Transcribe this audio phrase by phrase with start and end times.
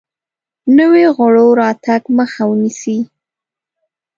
[0.77, 2.97] نویو غړو راتګ مخه ونیسي.